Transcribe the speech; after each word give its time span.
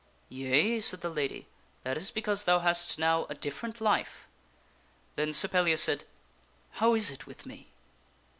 "Yea," 0.29 0.79
said 0.81 1.01
the 1.01 1.11
lady," 1.11 1.45
that 1.83 1.95
is 1.95 2.09
because 2.09 2.45
thou 2.45 2.57
hast 2.57 2.97
now 2.97 3.25
a 3.25 3.35
different 3.35 3.79
life." 3.79 4.25
Then 5.15 5.31
Sir 5.31 5.47
Pellias 5.47 5.83
said," 5.83 6.05
How 6.81 6.95
is 6.95 7.11
it 7.11 7.27
with 7.27 7.45
me 7.45 7.67